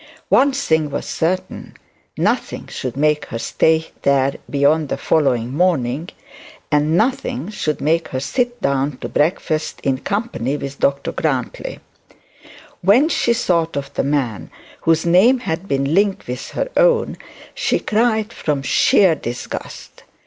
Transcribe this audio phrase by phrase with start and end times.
[0.29, 1.75] One thing was certain:
[2.17, 6.09] nothing should make her stay there beyond the following morning,
[6.71, 8.97] and nothing should make her sit down
[9.83, 11.81] in company with Dr Grantly.
[12.81, 14.49] When she thought of the man
[14.81, 17.15] whose name had been linked with her own,
[17.53, 20.01] she cried from sheer disgust.